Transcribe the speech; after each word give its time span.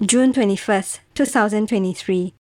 June 0.00 0.32
21st, 0.32 1.00
2023 1.14 2.32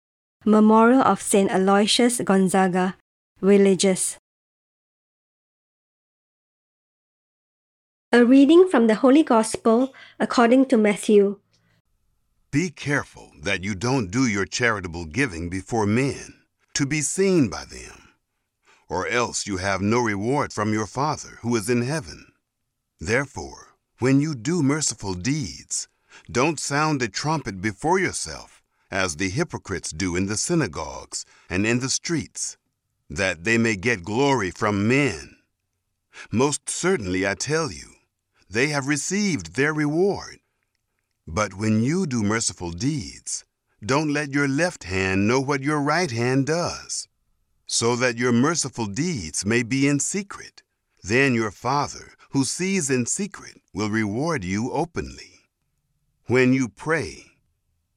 Memorial 0.46 1.02
of 1.02 1.20
Saint 1.20 1.50
Aloysius 1.50 2.22
Gonzaga, 2.24 2.96
Religious. 3.42 4.20
A 8.12 8.24
reading 8.24 8.68
from 8.70 8.86
the 8.86 8.94
Holy 8.94 9.24
Gospel 9.24 9.92
according 10.20 10.68
to 10.68 10.78
Matthew. 10.78 11.40
Be 12.52 12.70
careful 12.70 13.32
that 13.42 13.64
you 13.64 13.74
don't 13.74 14.12
do 14.12 14.28
your 14.28 14.46
charitable 14.46 15.06
giving 15.06 15.50
before 15.50 15.88
men, 15.88 16.36
to 16.76 16.86
be 16.86 17.02
seen 17.02 17.50
by 17.50 17.66
them, 17.66 18.10
or 18.88 19.08
else 19.08 19.48
you 19.48 19.58
have 19.58 19.82
no 19.82 20.00
reward 20.00 20.54
from 20.54 20.74
your 20.74 20.86
Father 20.86 21.40
who 21.42 21.56
is 21.56 21.72
in 21.72 21.82
heaven. 21.82 22.28
Therefore, 23.00 23.74
when 23.98 24.22
you 24.22 24.36
do 24.36 24.62
merciful 24.62 25.16
deeds, 25.16 25.88
don't 26.30 26.60
sound 26.60 27.02
a 27.02 27.08
trumpet 27.08 27.62
before 27.62 28.00
yourself, 28.00 28.64
as 28.90 29.16
the 29.16 29.30
hypocrites 29.30 29.92
do 29.92 30.16
in 30.16 30.28
the 30.28 30.38
synagogues 30.38 31.26
and 31.50 31.66
in 31.66 31.80
the 31.80 31.90
streets, 31.90 32.58
that 33.10 33.44
they 33.44 33.58
may 33.58 33.76
get 33.76 34.04
glory 34.04 34.52
from 34.52 34.88
men. 34.88 35.38
Most 36.32 36.70
certainly, 36.70 37.28
I 37.28 37.36
tell 37.36 37.72
you, 37.72 37.96
they 38.50 38.68
have 38.68 38.88
received 38.88 39.56
their 39.56 39.74
reward. 39.74 40.40
But 41.28 41.54
when 41.56 41.84
you 41.84 42.08
do 42.08 42.24
merciful 42.24 42.72
deeds, 42.72 43.44
don't 43.86 44.14
let 44.14 44.34
your 44.34 44.48
left 44.48 44.86
hand 44.86 45.28
know 45.28 45.40
what 45.40 45.62
your 45.62 45.82
right 45.82 46.10
hand 46.10 46.48
does, 46.48 47.08
so 47.68 47.96
that 47.98 48.18
your 48.18 48.32
merciful 48.32 48.86
deeds 48.86 49.46
may 49.46 49.62
be 49.62 49.88
in 49.88 50.00
secret. 50.00 50.64
Then 51.04 51.36
your 51.36 51.52
Father, 51.52 52.14
who 52.32 52.44
sees 52.44 52.90
in 52.90 53.06
secret, 53.06 53.62
will 53.74 53.90
reward 53.90 54.44
you 54.44 54.72
openly. 54.72 55.37
When 56.30 56.52
you 56.52 56.68
pray, 56.68 57.24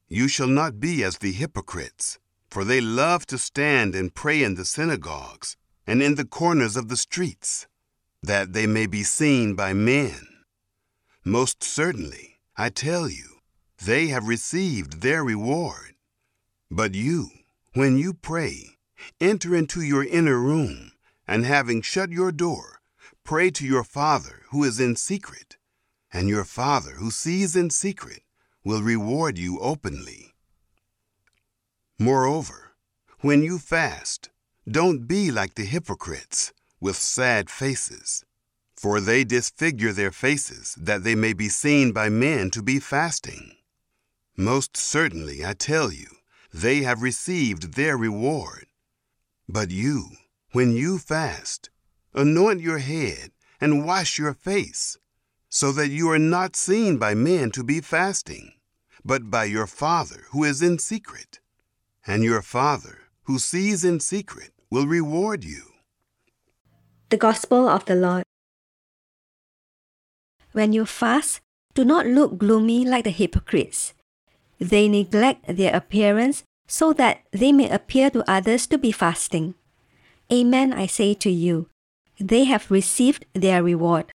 you 0.07 0.29
shall 0.29 0.47
not 0.47 0.79
be 0.79 1.03
as 1.03 1.17
the 1.17 1.33
hypocrites, 1.33 2.17
for 2.49 2.63
they 2.63 2.79
love 2.79 3.25
to 3.25 3.37
stand 3.37 3.93
and 3.93 4.15
pray 4.15 4.41
in 4.41 4.55
the 4.55 4.63
synagogues 4.63 5.57
and 5.85 6.01
in 6.01 6.15
the 6.15 6.23
corners 6.23 6.77
of 6.77 6.87
the 6.87 6.95
streets, 6.95 7.67
that 8.23 8.53
they 8.53 8.67
may 8.67 8.85
be 8.85 9.03
seen 9.03 9.53
by 9.53 9.73
men. 9.73 10.27
Most 11.25 11.61
certainly, 11.61 12.39
I 12.55 12.69
tell 12.69 13.09
you, 13.09 13.39
they 13.83 14.07
have 14.07 14.29
received 14.29 15.01
their 15.01 15.25
reward. 15.25 15.95
But 16.69 16.95
you, 16.95 17.31
when 17.73 17.97
you 17.97 18.13
pray, 18.13 18.77
enter 19.19 19.53
into 19.53 19.81
your 19.81 20.05
inner 20.05 20.39
room, 20.39 20.93
and 21.27 21.45
having 21.45 21.81
shut 21.81 22.11
your 22.11 22.31
door, 22.31 22.79
pray 23.25 23.51
to 23.51 23.65
your 23.65 23.83
Father 23.83 24.43
who 24.51 24.63
is 24.63 24.79
in 24.79 24.95
secret, 24.95 25.57
and 26.13 26.27
your 26.27 26.43
Father 26.43 26.91
who 26.91 27.11
sees 27.11 27.55
in 27.55 27.69
secret 27.69 28.23
will 28.63 28.81
reward 28.81 29.37
you 29.37 29.59
openly. 29.59 30.33
Moreover, 31.99 32.71
when 33.19 33.43
you 33.43 33.59
fast, 33.59 34.29
don't 34.69 35.07
be 35.07 35.31
like 35.31 35.55
the 35.55 35.65
hypocrites 35.65 36.53
with 36.79 36.95
sad 36.95 37.49
faces 37.49 38.25
for 38.81 38.99
they 38.99 39.23
disfigure 39.23 39.93
their 39.93 40.09
faces, 40.09 40.73
that 40.73 41.03
they 41.03 41.13
may 41.13 41.33
be 41.33 41.47
seen 41.47 41.91
by 41.91 42.09
men 42.09 42.49
to 42.49 42.63
be 42.63 42.79
fasting. 42.79 43.55
Most 44.35 44.75
certainly, 44.75 45.45
I 45.45 45.53
tell 45.53 45.91
you, 45.91 46.07
they 46.51 46.81
have 46.81 47.03
received 47.03 47.75
their 47.75 47.95
reward. 47.95 48.65
But 49.47 49.69
you, 49.69 50.07
when 50.53 50.71
you 50.71 50.97
fast, 50.97 51.69
anoint 52.15 52.59
your 52.61 52.79
head 52.79 53.29
and 53.59 53.85
wash 53.85 54.17
your 54.17 54.33
face, 54.33 54.97
so 55.51 55.73
that 55.73 55.89
you 55.89 56.09
are 56.09 56.17
not 56.17 56.55
seen 56.55 56.97
by 56.97 57.13
men 57.13 57.51
to 57.51 57.61
be 57.61 57.81
fasting, 57.81 58.53
but 59.03 59.29
by 59.29 59.43
your 59.43 59.67
Father 59.67 60.23
who 60.31 60.45
is 60.45 60.61
in 60.61 60.79
secret. 60.79 61.39
And 62.07 62.23
your 62.23 62.41
Father, 62.41 63.11
who 63.23 63.37
sees 63.37 63.83
in 63.83 63.99
secret, 63.99 64.51
will 64.71 64.87
reward 64.87 65.43
you. 65.43 65.75
The 67.09 67.17
Gospel 67.17 67.67
of 67.67 67.83
the 67.83 67.95
Lord. 67.95 68.23
When 70.53 70.71
you 70.71 70.85
fast, 70.85 71.41
do 71.73 71.83
not 71.83 72.07
look 72.07 72.37
gloomy 72.37 72.85
like 72.85 73.03
the 73.03 73.11
hypocrites. 73.11 73.93
They 74.57 74.87
neglect 74.87 75.57
their 75.57 75.75
appearance 75.75 76.43
so 76.65 76.93
that 76.93 77.23
they 77.31 77.51
may 77.51 77.69
appear 77.69 78.09
to 78.11 78.23
others 78.29 78.67
to 78.67 78.77
be 78.77 78.93
fasting. 78.93 79.55
Amen, 80.31 80.71
I 80.71 80.87
say 80.87 81.13
to 81.15 81.29
you, 81.29 81.67
they 82.17 82.45
have 82.45 82.71
received 82.71 83.25
their 83.33 83.61
reward. 83.61 84.11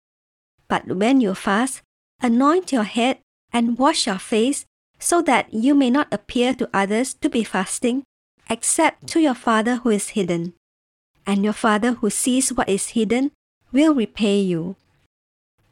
But 0.69 0.87
when 0.87 1.21
you 1.21 1.35
fast, 1.35 1.83
anoint 2.21 2.73
your 2.73 2.85
head 2.85 3.19
and 3.53 3.79
wash 3.79 4.07
your 4.07 4.19
face, 4.19 4.67
so 4.99 5.21
that 5.23 5.53
you 5.53 5.75
may 5.75 5.91
not 5.91 6.09
appear 6.13 6.55
to 6.55 6.71
others 6.73 7.15
to 7.15 7.29
be 7.29 7.45
fasting, 7.45 8.05
except 8.49 9.07
to 9.09 9.21
your 9.21 9.35
Father 9.35 9.77
who 9.77 9.91
is 9.91 10.11
hidden. 10.11 10.55
And 11.27 11.45
your 11.45 11.53
Father 11.53 11.95
who 11.95 12.11
sees 12.11 12.53
what 12.53 12.69
is 12.69 12.91
hidden 12.91 13.33
will 13.73 13.95
repay 13.95 14.41
you. 14.41 14.77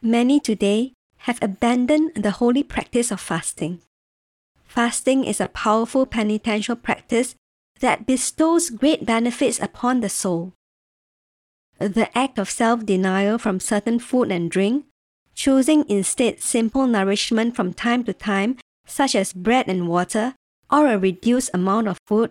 Many 0.00 0.40
today 0.40 0.92
have 1.28 1.38
abandoned 1.40 2.14
the 2.14 2.32
holy 2.32 2.62
practice 2.62 3.10
of 3.10 3.20
fasting. 3.20 3.80
Fasting 4.66 5.24
is 5.24 5.40
a 5.40 5.48
powerful 5.48 6.06
penitential 6.06 6.76
practice 6.76 7.34
that 7.80 8.06
bestows 8.06 8.70
great 8.70 9.06
benefits 9.06 9.60
upon 9.60 10.00
the 10.00 10.08
soul. 10.08 10.52
The 11.82 12.16
act 12.16 12.38
of 12.38 12.48
self 12.48 12.86
denial 12.86 13.38
from 13.38 13.58
certain 13.58 13.98
food 13.98 14.30
and 14.30 14.48
drink, 14.48 14.86
choosing 15.34 15.84
instead 15.88 16.40
simple 16.40 16.86
nourishment 16.86 17.56
from 17.56 17.74
time 17.74 18.04
to 18.04 18.12
time, 18.12 18.58
such 18.86 19.16
as 19.16 19.32
bread 19.32 19.66
and 19.66 19.88
water, 19.88 20.36
or 20.70 20.86
a 20.86 20.96
reduced 20.96 21.50
amount 21.52 21.88
of 21.88 21.98
food, 22.06 22.30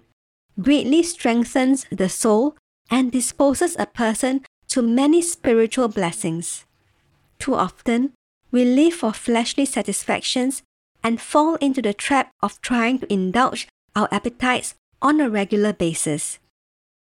greatly 0.62 1.04
strengthens 1.04 1.86
the 1.92 2.08
soul 2.08 2.56
and 2.90 3.12
disposes 3.12 3.76
a 3.78 3.86
person 3.86 4.46
to 4.70 4.82
many 4.82 5.22
spiritual 5.22 5.90
blessings. 5.90 6.64
Too 7.38 7.56
often, 7.56 8.14
we 8.52 8.64
live 8.64 8.94
for 8.94 9.12
fleshly 9.12 9.66
satisfactions 9.66 10.64
and 11.04 11.20
fall 11.20 11.56
into 11.56 11.82
the 11.82 11.94
trap 11.94 12.32
of 12.42 12.62
trying 12.62 13.00
to 13.00 13.12
indulge 13.12 13.68
our 13.98 14.08
appetites 14.12 14.76
on 15.02 15.20
a 15.20 15.30
regular 15.30 15.74
basis. 15.74 16.40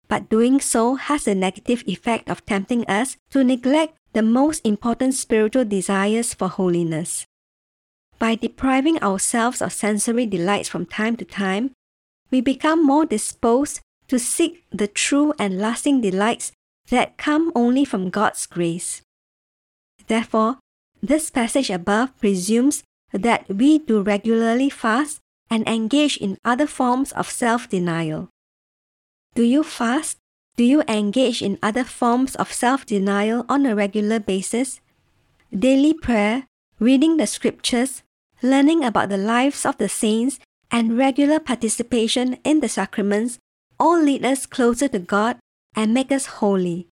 But 0.08 0.28
doing 0.28 0.60
so 0.60 0.94
has 0.96 1.24
the 1.24 1.34
negative 1.34 1.84
effect 1.86 2.28
of 2.28 2.44
tempting 2.46 2.84
us 2.86 3.16
to 3.30 3.44
neglect 3.44 3.94
the 4.14 4.22
most 4.22 4.64
important 4.64 5.14
spiritual 5.14 5.64
desires 5.64 6.32
for 6.32 6.48
holiness. 6.48 7.26
By 8.18 8.34
depriving 8.34 9.00
ourselves 9.02 9.62
of 9.62 9.72
sensory 9.72 10.26
delights 10.26 10.68
from 10.68 10.86
time 10.86 11.16
to 11.16 11.24
time, 11.24 11.72
we 12.30 12.40
become 12.40 12.84
more 12.84 13.06
disposed 13.06 13.80
to 14.08 14.18
seek 14.18 14.64
the 14.72 14.88
true 14.88 15.34
and 15.38 15.58
lasting 15.58 16.00
delights 16.00 16.52
that 16.88 17.16
come 17.18 17.52
only 17.54 17.84
from 17.84 18.10
God's 18.10 18.46
grace. 18.46 19.02
Therefore, 20.06 20.58
this 21.02 21.30
passage 21.30 21.70
above 21.70 22.16
presumes 22.18 22.82
that 23.12 23.48
we 23.48 23.78
do 23.78 24.00
regularly 24.02 24.70
fast 24.70 25.20
and 25.50 25.66
engage 25.68 26.16
in 26.16 26.38
other 26.44 26.66
forms 26.66 27.12
of 27.12 27.30
self 27.30 27.68
denial. 27.68 28.28
Do 29.38 29.44
you 29.44 29.62
fast? 29.62 30.18
Do 30.56 30.64
you 30.64 30.82
engage 30.88 31.42
in 31.42 31.62
other 31.62 31.84
forms 31.84 32.34
of 32.34 32.52
self 32.52 32.84
denial 32.84 33.46
on 33.48 33.66
a 33.66 33.76
regular 33.76 34.18
basis? 34.18 34.80
Daily 35.54 35.94
prayer, 35.94 36.48
reading 36.80 37.18
the 37.18 37.26
scriptures, 37.28 38.02
learning 38.42 38.82
about 38.82 39.10
the 39.10 39.16
lives 39.16 39.64
of 39.64 39.78
the 39.78 39.88
saints, 39.88 40.40
and 40.72 40.98
regular 40.98 41.38
participation 41.38 42.38
in 42.42 42.58
the 42.58 42.68
sacraments 42.68 43.38
all 43.78 44.02
lead 44.02 44.24
us 44.24 44.44
closer 44.44 44.88
to 44.88 44.98
God 44.98 45.38
and 45.76 45.94
make 45.94 46.10
us 46.10 46.42
holy. 46.42 46.88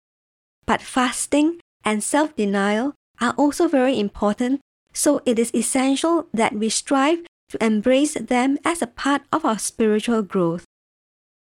But 0.67 0.83
fasting 0.83 1.57
and 1.83 2.03
self 2.03 2.35
denial 2.35 2.93
are 3.19 3.33
also 3.41 3.67
very 3.67 3.97
important, 3.97 4.61
so 4.93 5.19
it 5.25 5.39
is 5.39 5.49
essential 5.55 6.27
that 6.31 6.53
we 6.53 6.69
strive 6.69 7.25
to 7.49 7.57
embrace 7.57 8.13
them 8.13 8.59
as 8.63 8.83
a 8.83 8.93
part 9.01 9.23
of 9.33 9.45
our 9.45 9.57
spiritual 9.57 10.21
growth. 10.21 10.64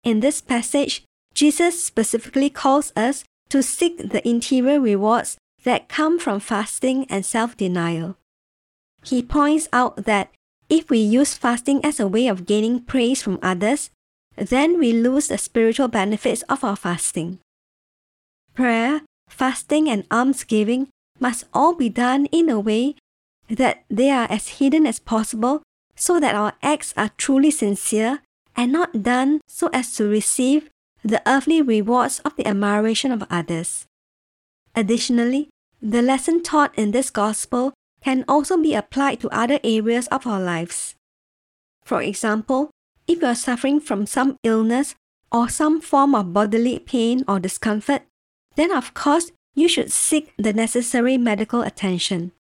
In 0.04 0.20
this 0.20 0.42
passage, 0.42 1.04
Jesus 1.34 1.82
specifically 1.84 2.50
calls 2.50 2.92
us 2.96 3.24
to 3.50 3.62
seek 3.62 3.98
the 3.98 4.28
interior 4.28 4.80
rewards 4.80 5.38
that 5.64 5.90
come 5.90 6.18
from 6.20 6.40
fasting 6.40 7.06
and 7.10 7.26
self 7.26 7.56
denial. 7.56 8.18
He 9.04 9.22
points 9.22 9.68
out 9.72 10.06
that 10.06 10.32
if 10.70 10.90
we 10.90 11.00
use 11.00 11.36
fasting 11.36 11.84
as 11.84 12.00
a 12.00 12.08
way 12.08 12.28
of 12.28 12.46
gaining 12.46 12.82
praise 12.82 13.22
from 13.22 13.40
others, 13.42 13.90
then 14.36 14.80
we 14.80 14.94
lose 14.94 15.28
the 15.28 15.38
spiritual 15.38 15.88
benefits 15.88 16.42
of 16.44 16.64
our 16.64 16.76
fasting. 16.76 17.40
Prayer, 18.54 19.02
fasting, 19.28 19.90
and 19.90 20.06
almsgiving 20.10 20.88
must 21.20 21.46
all 21.54 21.76
be 21.76 21.90
done 21.90 22.26
in 22.28 22.50
a 22.50 22.60
way 22.60 22.96
that 23.50 23.84
they 23.90 24.10
are 24.10 24.28
as 24.30 24.60
hidden 24.60 24.88
as 24.88 25.00
possible 25.00 25.62
so 25.96 26.20
that 26.20 26.36
our 26.36 26.54
acts 26.64 26.94
are 26.96 27.12
truly 27.18 27.52
sincere 27.52 28.22
and 28.56 28.72
not 28.72 29.04
done 29.04 29.42
so 29.48 29.70
as 29.74 29.94
to 29.96 30.08
receive 30.08 30.70
the 31.04 31.22
earthly 31.26 31.62
rewards 31.62 32.20
of 32.20 32.36
the 32.36 32.48
admiration 32.48 33.12
of 33.12 33.26
others. 33.30 33.88
Additionally, 34.76 35.50
the 35.82 36.02
lesson 36.02 36.44
taught 36.44 36.78
in 36.78 36.92
this 36.92 37.10
gospel 37.10 37.74
can 38.04 38.24
also 38.28 38.58
be 38.58 38.74
applied 38.74 39.20
to 39.20 39.30
other 39.30 39.60
areas 39.64 40.08
of 40.08 40.26
our 40.28 40.42
lives. 40.42 40.96
For 41.84 42.02
example, 42.02 42.70
if 43.08 43.22
you 43.22 43.28
are 43.28 43.36
suffering 43.36 43.80
from 43.80 44.06
some 44.06 44.38
illness 44.44 44.96
or 45.32 45.50
some 45.50 45.82
form 45.82 46.14
of 46.14 46.34
bodily 46.34 46.80
pain 46.80 47.24
or 47.28 47.40
discomfort, 47.40 48.04
then 48.56 48.72
of 48.72 48.94
course 48.94 49.32
you 49.56 49.68
should 49.68 49.92
seek 49.92 50.34
the 50.38 50.54
necessary 50.54 51.18
medical 51.18 51.62
attention. 51.62 52.32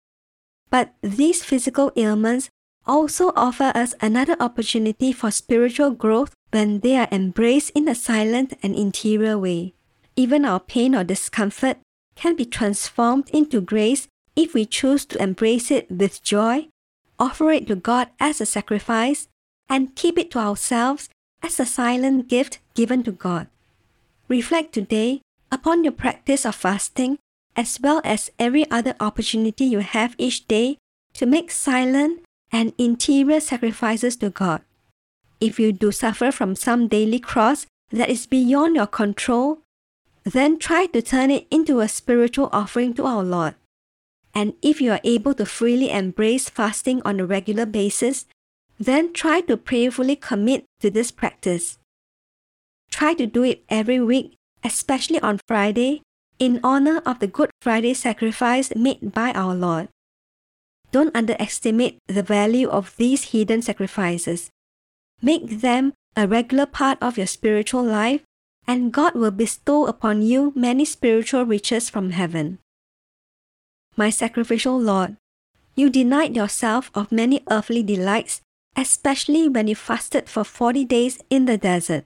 But 0.70 0.94
these 1.02 1.44
physical 1.44 1.92
ailments 1.96 2.50
also 2.86 3.32
offer 3.36 3.72
us 3.76 3.94
another 4.02 4.36
opportunity 4.40 5.12
for 5.12 5.32
spiritual 5.32 5.92
growth 5.92 6.34
when 6.52 6.80
they 6.80 6.98
are 6.98 7.08
embraced 7.12 7.72
in 7.72 7.88
a 7.88 7.96
silent 7.96 8.54
and 8.64 8.76
interior 8.76 9.38
way. 9.38 9.74
Even 10.16 10.46
our 10.46 10.60
pain 10.60 10.96
or 10.96 11.04
discomfort 11.04 11.78
can 12.16 12.36
be 12.36 12.46
transformed 12.46 13.30
into 13.30 13.62
grace 13.62 14.08
if 14.36 14.54
we 14.54 14.66
choose 14.66 15.06
to 15.06 15.22
embrace 15.22 15.72
it 15.72 15.90
with 15.92 16.24
joy, 16.24 16.68
offer 17.20 17.52
it 17.52 17.68
to 17.68 17.76
God 17.76 18.10
as 18.20 18.42
a 18.42 18.46
sacrifice, 18.46 19.28
and 19.70 19.96
keep 19.96 20.18
it 20.18 20.32
to 20.32 20.40
ourselves 20.40 21.10
as 21.42 21.60
a 21.60 21.66
silent 21.66 22.28
gift 22.28 22.60
given 22.76 23.04
to 23.04 23.12
God. 23.12 23.48
Reflect 24.28 24.74
today 24.74 25.22
upon 25.52 25.84
your 25.84 25.94
practice 25.94 26.46
of 26.46 26.56
fasting 26.56 27.18
as 27.56 27.80
well 27.82 28.02
as 28.04 28.32
every 28.40 28.70
other 28.72 28.96
opportunity 29.00 29.66
you 29.66 29.80
have 29.80 30.16
each 30.18 30.48
day 30.48 30.78
to 31.14 31.26
make 31.26 31.52
silent 31.52 32.22
and 32.52 32.74
interior 32.78 33.40
sacrifices 33.40 34.16
to 34.18 34.30
God. 34.30 34.62
If 35.40 35.60
you 35.60 35.72
do 35.72 35.92
suffer 35.92 36.32
from 36.32 36.56
some 36.56 36.88
daily 36.88 37.20
cross 37.20 37.66
that 37.90 38.10
is 38.10 38.28
beyond 38.28 38.76
your 38.76 38.88
control, 38.88 39.60
then 40.24 40.60
try 40.60 40.86
to 40.88 41.02
turn 41.02 41.32
it 41.32 41.48
into 41.50 41.80
a 41.80 41.88
spiritual 41.88 42.50
offering 42.52 42.94
to 42.94 43.06
our 43.06 43.24
Lord. 43.24 43.56
And 44.34 44.54
if 44.62 44.80
you 44.80 44.92
are 44.92 45.02
able 45.04 45.34
to 45.36 45.46
freely 45.46 45.90
embrace 45.90 46.48
fasting 46.48 47.02
on 47.04 47.20
a 47.20 47.26
regular 47.26 47.66
basis, 47.66 48.26
then 48.80 49.14
try 49.14 49.42
to 49.42 49.58
prayerfully 49.58 50.16
commit 50.16 50.66
to 50.80 50.90
this 50.90 51.12
practice. 51.12 51.80
Try 52.92 53.14
to 53.16 53.26
do 53.26 53.44
it 53.44 53.64
every 53.70 54.00
week, 54.00 54.36
especially 54.64 55.20
on 55.22 55.40
Friday, 55.48 56.02
in 56.40 56.60
honor 56.64 57.02
of 57.06 57.20
the 57.20 57.28
Good 57.28 57.52
Friday 57.62 57.94
sacrifice 57.94 58.74
made 58.76 59.12
by 59.14 59.32
our 59.34 59.56
Lord. 59.56 59.90
Don't 60.92 61.16
underestimate 61.16 62.00
the 62.08 62.24
value 62.24 62.68
of 62.68 62.96
these 62.98 63.32
hidden 63.32 63.62
sacrifices. 63.62 64.50
Make 65.22 65.62
them 65.62 65.94
a 66.16 66.28
regular 66.28 66.66
part 66.66 66.98
of 67.02 67.18
your 67.18 67.28
spiritual 67.28 67.84
life, 67.84 68.22
and 68.68 68.92
God 68.92 69.16
will 69.16 69.32
bestow 69.32 69.86
upon 69.86 70.22
you 70.22 70.52
many 70.56 70.84
spiritual 70.84 71.46
riches 71.46 71.90
from 71.90 72.12
heaven. 72.12 72.60
My 73.96 74.10
sacrificial 74.10 74.80
Lord, 74.80 75.16
you 75.76 75.90
denied 75.90 76.36
yourself 76.36 76.92
of 76.94 77.12
many 77.12 77.42
earthly 77.50 77.84
delights, 77.84 78.42
especially 78.76 79.48
when 79.48 79.68
you 79.68 79.76
fasted 79.76 80.28
for 80.28 80.44
40 80.44 80.86
days 80.86 81.20
in 81.30 81.46
the 81.46 81.58
desert. 81.58 82.06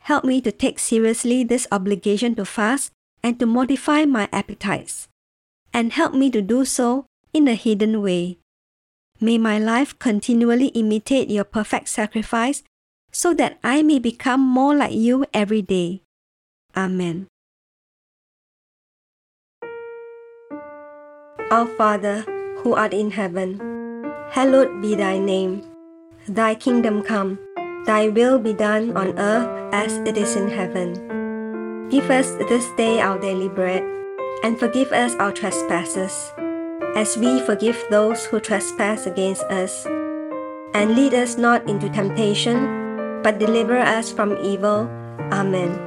Help 0.00 0.24
me 0.24 0.40
to 0.40 0.52
take 0.52 0.78
seriously 0.78 1.44
this 1.44 1.66
obligation 1.72 2.34
to 2.36 2.44
fast 2.44 2.92
and 3.22 3.38
to 3.38 3.46
modify 3.46 4.04
my 4.04 4.28
appetites, 4.32 5.08
and 5.72 5.92
help 5.92 6.14
me 6.14 6.30
to 6.30 6.40
do 6.40 6.64
so 6.64 7.06
in 7.32 7.48
a 7.48 7.54
hidden 7.54 8.02
way. 8.02 8.38
May 9.20 9.36
my 9.36 9.58
life 9.58 9.98
continually 9.98 10.68
imitate 10.68 11.28
your 11.28 11.44
perfect 11.44 11.88
sacrifice 11.88 12.62
so 13.12 13.34
that 13.34 13.58
I 13.62 13.82
may 13.82 13.98
become 13.98 14.40
more 14.40 14.74
like 14.74 14.94
you 14.94 15.26
every 15.34 15.62
day. 15.62 16.02
Amen. 16.76 17.26
Our 21.50 21.66
Father, 21.76 22.22
who 22.62 22.74
art 22.74 22.94
in 22.94 23.10
heaven, 23.10 23.58
hallowed 24.30 24.80
be 24.80 24.94
thy 24.94 25.18
name. 25.18 25.66
Thy 26.28 26.54
kingdom 26.54 27.02
come, 27.02 27.38
thy 27.84 28.08
will 28.08 28.38
be 28.38 28.54
done 28.54 28.96
on 28.96 29.18
earth 29.18 29.74
as 29.74 29.98
it 30.06 30.16
is 30.16 30.36
in 30.36 30.48
heaven. 30.48 30.94
Give 31.90 32.08
us 32.08 32.30
this 32.48 32.70
day 32.76 33.00
our 33.00 33.18
daily 33.18 33.48
bread, 33.48 33.82
and 34.44 34.56
forgive 34.58 34.92
us 34.92 35.14
our 35.16 35.32
trespasses 35.32 36.32
as 36.96 37.16
we 37.16 37.40
forgive 37.40 37.78
those 37.90 38.26
who 38.26 38.40
trespass 38.40 39.06
against 39.06 39.44
us. 39.44 39.86
And 40.74 40.94
lead 40.94 41.14
us 41.14 41.36
not 41.36 41.68
into 41.68 41.88
temptation, 41.90 43.22
but 43.22 43.38
deliver 43.38 43.78
us 43.78 44.12
from 44.12 44.36
evil. 44.42 44.88
Amen. 45.32 45.78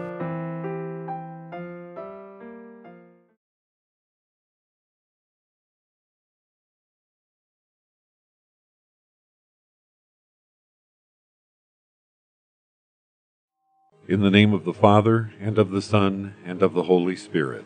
In 14.05 14.21
the 14.21 14.29
name 14.29 14.53
of 14.53 14.65
the 14.65 14.73
Father, 14.73 15.33
and 15.39 15.57
of 15.57 15.71
the 15.71 15.81
Son, 15.81 16.35
and 16.45 16.61
of 16.61 16.73
the 16.73 16.83
Holy 16.83 17.15
Spirit. 17.15 17.65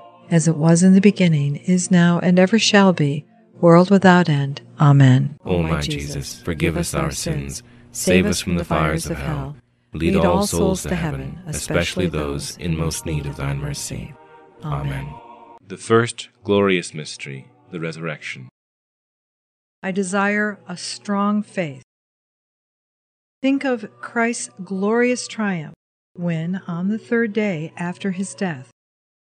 As 0.31 0.47
it 0.47 0.55
was 0.55 0.81
in 0.81 0.93
the 0.93 1.01
beginning, 1.01 1.57
is 1.57 1.91
now, 1.91 2.17
and 2.19 2.39
ever 2.39 2.57
shall 2.57 2.93
be, 2.93 3.25
world 3.59 3.91
without 3.91 4.29
end. 4.29 4.61
Amen. 4.79 5.37
O 5.43 5.61
my 5.61 5.81
Jesus, 5.81 6.41
forgive 6.41 6.77
us 6.77 6.93
our 6.93 7.11
sins, 7.11 7.61
save 7.91 8.25
us 8.25 8.39
from 8.39 8.55
the 8.55 8.63
fires 8.63 9.07
of 9.07 9.17
hell, 9.17 9.57
lead 9.93 10.15
all 10.15 10.47
souls 10.47 10.83
to 10.83 10.95
heaven, 10.95 11.37
especially 11.47 12.07
those 12.07 12.55
in 12.57 12.77
most 12.77 13.05
need 13.05 13.25
of 13.25 13.35
thine 13.35 13.59
mercy. 13.59 14.13
Amen. 14.63 15.13
The 15.67 15.75
first 15.75 16.29
glorious 16.45 16.93
mystery, 16.93 17.49
the 17.71 17.81
resurrection. 17.81 18.47
I 19.83 19.91
desire 19.91 20.59
a 20.65 20.77
strong 20.77 21.43
faith. 21.43 21.83
Think 23.41 23.65
of 23.65 23.89
Christ's 23.99 24.49
glorious 24.63 25.27
triumph 25.27 25.73
when, 26.13 26.61
on 26.67 26.87
the 26.87 26.99
third 26.99 27.33
day 27.33 27.73
after 27.75 28.11
his 28.11 28.33
death, 28.33 28.71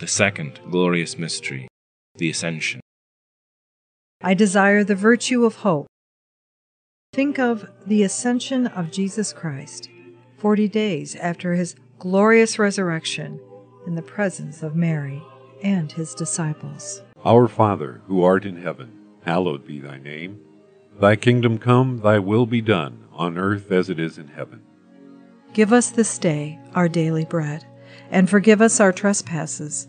The 0.00 0.06
second 0.06 0.60
glorious 0.70 1.18
mystery, 1.18 1.68
the 2.16 2.30
Ascension. 2.30 2.80
I 4.22 4.32
desire 4.32 4.82
the 4.82 4.94
virtue 4.94 5.44
of 5.44 5.56
hope. 5.56 5.88
Think 7.12 7.38
of 7.38 7.68
the 7.84 8.02
ascension 8.02 8.66
of 8.66 8.90
Jesus 8.90 9.34
Christ, 9.34 9.90
40 10.38 10.68
days 10.68 11.16
after 11.16 11.52
his 11.52 11.76
glorious 11.98 12.58
resurrection, 12.58 13.40
in 13.86 13.94
the 13.94 14.00
presence 14.00 14.62
of 14.62 14.74
Mary 14.74 15.22
and 15.62 15.92
his 15.92 16.14
disciples. 16.14 17.02
Our 17.22 17.46
Father, 17.46 18.00
who 18.06 18.24
art 18.24 18.46
in 18.46 18.56
heaven, 18.56 18.92
hallowed 19.26 19.66
be 19.66 19.80
thy 19.80 19.98
name. 19.98 20.40
Thy 20.98 21.14
kingdom 21.14 21.58
come, 21.58 21.98
thy 21.98 22.20
will 22.20 22.46
be 22.46 22.62
done, 22.62 23.04
on 23.12 23.36
earth 23.36 23.70
as 23.70 23.90
it 23.90 24.00
is 24.00 24.16
in 24.16 24.28
heaven. 24.28 24.62
Give 25.52 25.74
us 25.74 25.90
this 25.90 26.16
day 26.16 26.58
our 26.74 26.88
daily 26.88 27.26
bread, 27.26 27.66
and 28.10 28.30
forgive 28.30 28.62
us 28.62 28.80
our 28.80 28.92
trespasses, 28.92 29.88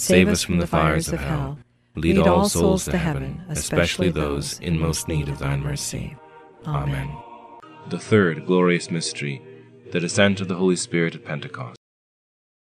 save 0.00 0.28
us 0.28 0.42
from 0.42 0.58
the 0.58 0.66
fires 0.66 1.08
of 1.08 1.20
hell, 1.20 1.58
lead 1.94 2.18
all 2.18 2.48
souls 2.48 2.84
to 2.86 2.96
heaven, 2.96 3.42
especially 3.48 4.10
those 4.10 4.58
in 4.60 4.78
most 4.78 5.08
need 5.08 5.28
of 5.28 5.38
thine 5.38 5.60
mercy. 5.60 6.16
Amen. 6.66 7.14
The 7.88 7.98
third 7.98 8.46
glorious 8.46 8.90
mystery, 8.90 9.42
the 9.92 10.00
descent 10.00 10.40
of 10.40 10.48
the 10.48 10.54
Holy 10.54 10.76
Spirit 10.76 11.14
at 11.14 11.24
Pentecost. 11.24 11.76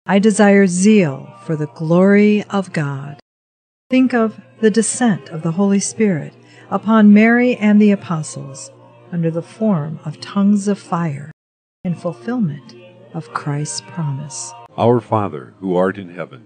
I 0.06 0.18
desire 0.18 0.66
zeal 0.66 1.34
for 1.42 1.56
the 1.56 1.66
glory 1.66 2.44
of 2.44 2.72
God. 2.72 3.18
Think 3.90 4.14
of 4.14 4.40
the 4.60 4.70
descent 4.70 5.28
of 5.30 5.42
the 5.42 5.52
Holy 5.52 5.80
Spirit 5.80 6.32
upon 6.70 7.12
Mary 7.12 7.56
and 7.56 7.80
the 7.80 7.90
apostles 7.90 8.70
under 9.10 9.30
the 9.30 9.42
form 9.42 9.98
of 10.04 10.20
tongues 10.20 10.68
of 10.68 10.78
fire 10.78 11.32
in 11.84 11.94
fulfillment 11.94 12.74
of 13.14 13.32
Christ's 13.32 13.80
promise. 13.82 14.52
Our 14.76 15.00
Father, 15.00 15.54
who 15.60 15.74
art 15.74 15.98
in 15.98 16.10
heaven, 16.10 16.45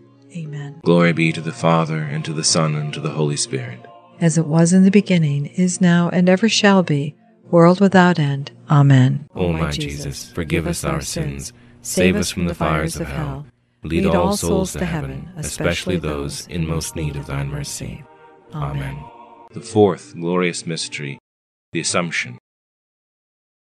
Amen. 0.35 0.79
Glory 0.83 1.13
be 1.13 1.31
to 1.33 1.41
the 1.41 1.51
Father, 1.51 1.97
and 1.97 2.23
to 2.25 2.33
the 2.33 2.43
Son, 2.43 2.75
and 2.75 2.93
to 2.93 2.99
the 2.99 3.11
Holy 3.11 3.37
Spirit. 3.37 3.79
As 4.19 4.37
it 4.37 4.45
was 4.45 4.71
in 4.71 4.83
the 4.83 4.91
beginning, 4.91 5.47
is 5.47 5.81
now, 5.81 6.09
and 6.09 6.29
ever 6.29 6.47
shall 6.47 6.83
be, 6.83 7.15
world 7.49 7.81
without 7.81 8.19
end. 8.19 8.51
Amen. 8.69 9.27
O 9.35 9.51
my 9.51 9.71
Jesus, 9.71 10.31
forgive 10.31 10.67
us 10.67 10.83
our 10.83 11.01
sins, 11.01 11.53
save 11.81 12.15
us 12.15 12.31
from 12.31 12.45
the 12.45 12.55
fires 12.55 12.95
of 12.95 13.07
hell, 13.07 13.45
lead 13.83 14.05
all 14.05 14.37
souls 14.37 14.73
to 14.73 14.85
heaven, 14.85 15.29
especially 15.37 15.97
those 15.97 16.47
in 16.47 16.67
most 16.67 16.95
need 16.95 17.15
of 17.15 17.27
thine 17.27 17.49
mercy. 17.49 18.03
Amen. 18.53 18.97
The 19.51 19.61
fourth 19.61 20.13
glorious 20.15 20.65
mystery, 20.65 21.19
the 21.73 21.81
Assumption. 21.81 22.37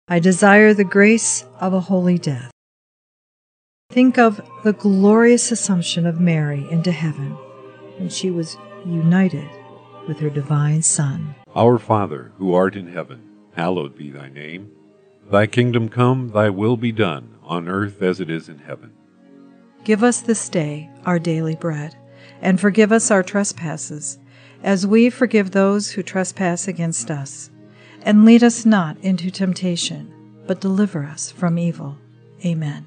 I 0.09 0.19
desire 0.19 0.75
the 0.75 0.85
grace 0.85 1.45
of 1.61 1.73
a 1.73 1.81
holy 1.81 2.19
death. 2.19 2.51
Think 3.95 4.19
of 4.19 4.41
the 4.65 4.73
glorious 4.73 5.53
assumption 5.53 6.05
of 6.05 6.19
Mary 6.19 6.67
into 6.69 6.91
heaven 6.91 7.31
when 7.97 8.09
she 8.09 8.29
was 8.29 8.57
united 8.85 9.49
with 10.09 10.19
her 10.19 10.31
divine 10.31 10.83
Son. 10.83 11.37
Our 11.55 11.79
Father, 11.79 12.33
who 12.37 12.55
art 12.55 12.75
in 12.75 12.89
heaven, 12.89 13.23
hallowed 13.55 13.97
be 13.97 14.11
thy 14.11 14.31
name. 14.31 14.73
Thy 15.31 15.47
kingdom 15.47 15.89
come, 15.89 16.31
thy 16.31 16.51
will 16.51 16.77
be 16.77 16.91
done, 16.91 17.37
on 17.45 17.69
earth 17.69 18.03
as 18.03 18.19
it 18.19 18.29
is 18.31 18.49
in 18.49 18.59
heaven. 18.59 18.91
Give 19.85 20.03
us 20.03 20.21
this 20.23 20.49
day 20.49 20.91
our 21.07 21.21
daily 21.21 21.55
bread, 21.55 21.97
and 22.43 22.61
forgive 22.61 22.91
us 22.91 23.13
our 23.13 23.23
trespasses, 23.23 24.19
as 24.65 24.85
we 24.85 25.09
forgive 25.09 25.53
those 25.53 25.93
who 25.93 26.03
trespass 26.03 26.67
against 26.67 27.13
us. 27.13 27.49
And 28.03 28.25
lead 28.25 28.43
us 28.43 28.67
not 28.67 28.97
into 29.03 29.31
temptation, 29.31 30.13
but 30.49 30.61
deliver 30.61 31.05
us 31.05 31.31
from 31.31 31.61
evil. 31.61 31.97
Amen. 32.45 32.87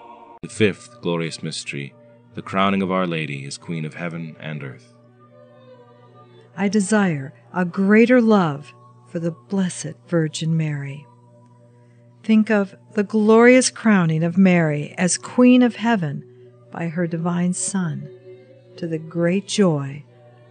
The 0.43 0.49
fifth 0.49 1.01
glorious 1.01 1.43
mystery, 1.43 1.93
the 2.33 2.41
crowning 2.41 2.81
of 2.81 2.91
Our 2.91 3.05
Lady 3.05 3.45
as 3.45 3.59
Queen 3.59 3.85
of 3.85 3.93
heaven 3.93 4.35
and 4.39 4.63
earth. 4.63 4.91
I 6.57 6.67
desire 6.67 7.31
a 7.53 7.63
greater 7.63 8.19
love 8.19 8.73
for 9.05 9.19
the 9.19 9.29
Blessed 9.29 9.93
Virgin 10.07 10.57
Mary. 10.57 11.05
Think 12.23 12.49
of 12.49 12.73
the 12.93 13.03
glorious 13.03 13.69
crowning 13.69 14.23
of 14.23 14.35
Mary 14.35 14.95
as 14.97 15.15
Queen 15.15 15.61
of 15.61 15.75
Heaven 15.75 16.25
by 16.71 16.87
her 16.87 17.05
divine 17.05 17.53
Son, 17.53 18.09
to 18.77 18.87
the 18.87 18.97
great 18.97 19.47
joy 19.47 20.03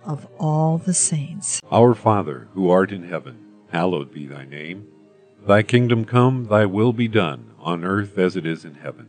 of 0.04 0.24
all 0.38 0.78
the 0.78 0.94
saints. 0.94 1.60
Our 1.72 1.96
Father, 1.96 2.46
who 2.54 2.70
art 2.70 2.92
in 2.92 3.08
heaven, 3.08 3.44
hallowed 3.72 4.14
be 4.14 4.28
thy 4.28 4.44
name. 4.44 4.86
Thy 5.44 5.64
kingdom 5.64 6.04
come, 6.04 6.44
thy 6.44 6.64
will 6.64 6.92
be 6.92 7.08
done, 7.08 7.50
on 7.58 7.84
earth 7.84 8.18
as 8.18 8.36
it 8.36 8.46
is 8.46 8.64
in 8.64 8.76
heaven. 8.76 9.08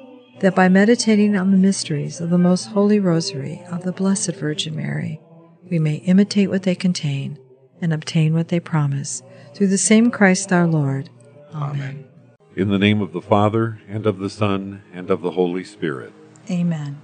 that 0.41 0.55
by 0.55 0.67
meditating 0.67 1.37
on 1.37 1.51
the 1.51 1.57
mysteries 1.57 2.19
of 2.19 2.31
the 2.31 2.37
most 2.37 2.65
holy 2.65 2.99
rosary 2.99 3.63
of 3.71 3.83
the 3.83 3.91
Blessed 3.91 4.35
Virgin 4.35 4.75
Mary, 4.75 5.21
we 5.69 5.77
may 5.77 5.95
imitate 5.95 6.49
what 6.49 6.63
they 6.63 6.73
contain 6.73 7.37
and 7.79 7.93
obtain 7.93 8.33
what 8.33 8.49
they 8.49 8.59
promise, 8.59 9.21
through 9.53 9.67
the 9.67 9.77
same 9.77 10.09
Christ 10.09 10.51
our 10.51 10.67
Lord. 10.67 11.09
Amen. 11.53 12.05
In 12.55 12.69
the 12.69 12.79
name 12.79 13.01
of 13.01 13.13
the 13.13 13.21
Father, 13.21 13.81
and 13.87 14.05
of 14.05 14.17
the 14.17 14.29
Son, 14.29 14.81
and 14.91 15.09
of 15.09 15.21
the 15.21 15.31
Holy 15.31 15.63
Spirit. 15.63 16.11
Amen. 16.49 17.01